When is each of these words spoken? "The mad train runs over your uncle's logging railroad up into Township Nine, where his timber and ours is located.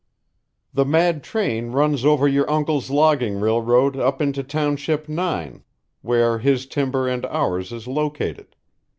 "The 0.73 0.83
mad 0.83 1.21
train 1.23 1.73
runs 1.73 2.03
over 2.03 2.27
your 2.27 2.49
uncle's 2.49 2.89
logging 2.89 3.39
railroad 3.39 3.95
up 3.95 4.19
into 4.19 4.41
Township 4.41 5.07
Nine, 5.07 5.63
where 6.01 6.39
his 6.39 6.65
timber 6.65 7.07
and 7.07 7.23
ours 7.27 7.71
is 7.71 7.85
located. 7.85 8.55